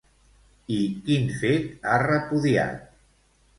[0.77, 0.79] I
[1.09, 2.83] quin fet ha repudiat?